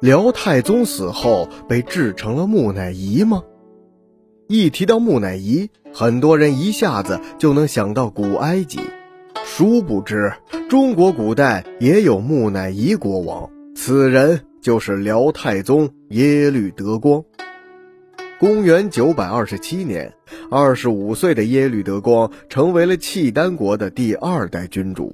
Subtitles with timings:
[0.00, 3.42] 辽太宗死后被制成了木乃伊吗？
[4.46, 8.78] 一提到木乃伊，很多人一下子就能想到古埃及。
[9.44, 10.32] 殊不知，
[10.68, 17.24] 中国古代也有木乃伊国王，此人就是辽太宗耶律德光。
[18.38, 20.14] 公元九百二十七年，
[20.48, 25.12] 二十五岁的耶律德光成为了契丹国的第二代君主。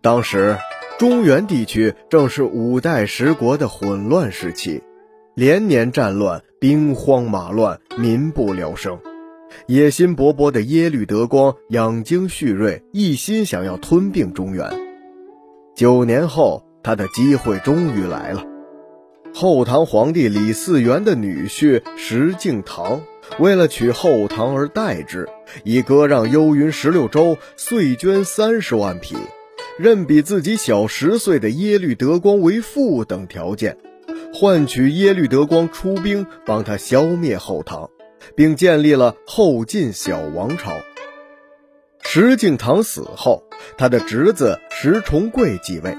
[0.00, 0.56] 当时，
[0.98, 4.82] 中原地区正是五代十国的混乱时期，
[5.34, 8.98] 连年战乱，兵荒马乱，民不聊生。
[9.66, 14.70] 野心勃勃的耶律德光养精蓄锐，一心想要吞并中原。
[15.74, 18.44] 九年后，他的机会终于来了。
[19.34, 23.00] 后唐皇帝李嗣源的女婿石敬瑭，
[23.38, 25.28] 为了取后唐而代之，
[25.64, 29.16] 以割让幽云十六州、岁捐三十万匹、
[29.78, 33.76] 认比自己小十岁的耶律德光为父等条件，
[34.34, 37.90] 换取耶律德光出兵帮他消灭后唐。
[38.36, 40.72] 并建立了后晋小王朝。
[42.02, 43.44] 石敬瑭死后，
[43.76, 45.96] 他的侄子石重贵继位。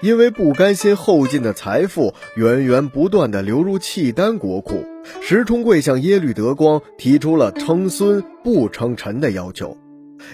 [0.00, 4.84] 因为不甘心后晋的财富源源不断地流入契丹国库，
[5.20, 9.76] 石重贵向耶律德光提出了称孙不称臣的要求。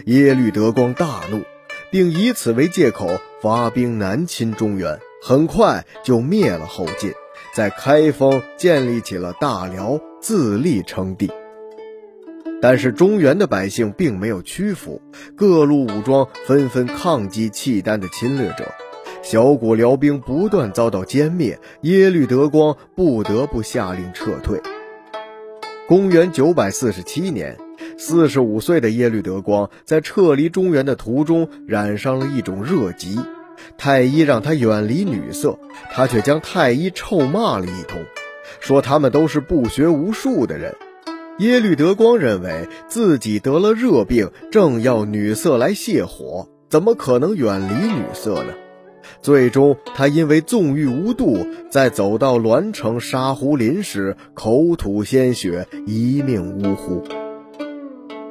[0.07, 1.43] 耶律德光大怒，
[1.95, 3.09] 并以此为借口
[3.41, 7.13] 发兵南侵中原，很快就灭了后晋，
[7.55, 10.01] 在开封建立起了大辽。
[10.21, 11.31] 自立称帝，
[12.61, 15.01] 但是中原的百姓并没有屈服，
[15.37, 18.75] 各路武装纷纷抗击契丹的侵略者，
[19.23, 24.61] 小股辽兵不断遭到歼灭，耶律德光不得不下令撤退。
[25.87, 27.57] 公元九百四十七年，
[27.97, 33.19] 四十五岁的耶律德光在撤离中原的途中染上了一种热疾，
[33.79, 35.59] 太医让他远离女色，
[35.93, 38.03] 他却将太医臭骂了一通。
[38.61, 40.75] 说他们都是不学无术的人。
[41.39, 48.53] 耶律德光认为自己得了热病，正要女色来泻火，怎么可能远离女色呢？
[49.21, 57.03] 最终，他因为纵欲无度，在走到栾城沙湖林时，口吐鲜血，一命呜呼。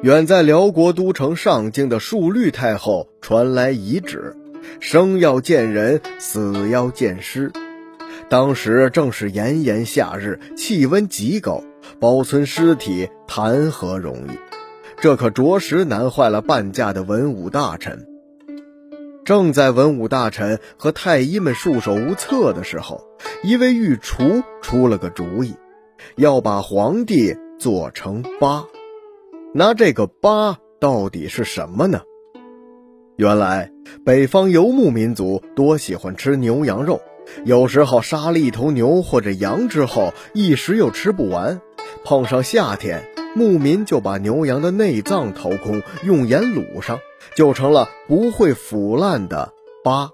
[0.04, 4.36] 远在辽国都城上京的述律太后传来遗旨：
[4.82, 7.54] 生要见人，死要见尸。
[8.28, 11.64] 当时正是炎炎夏日，气温极高，
[12.02, 14.32] 保存尸体谈何容易？
[15.00, 18.06] 这可着实难坏了半价的文武大臣。
[19.24, 23.02] 正在文武大臣和太医们束手无策的时候，
[23.42, 25.56] 一位御厨出了个主意，
[26.18, 28.66] 要把皇帝做成八。
[29.56, 32.02] 那这个八到底是什么呢？
[33.18, 33.72] 原来
[34.04, 37.00] 北方游牧民族多喜欢吃牛羊肉。
[37.46, 41.62] 有时候杀了一头牛或者羊之后，一时又吃不完，
[42.04, 47.00] 碰上夏天，牧民就把牛羊的内脏掏空，用盐卤上，
[47.36, 49.54] 就成了不会腐烂的
[49.84, 50.10] 八，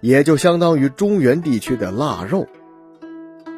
[0.00, 2.46] 也就相当于中原地区的腊肉。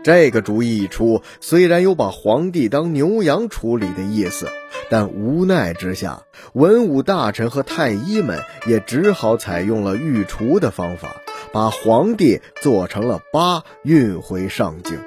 [0.02, 4.48] 这个主意一出，虽然有把皇帝当牛羊处理的意思，
[4.88, 6.22] 但无奈之下，
[6.52, 11.16] 文武大臣和太医们也只好采用了御厨的方法。
[11.52, 15.00] 把皇帝做成了八，运回上京，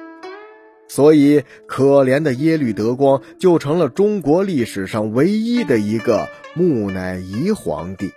[0.90, 8.12] 所以可怜的耶律德光就成了中国历史上唯一的一个木乃伊皇帝。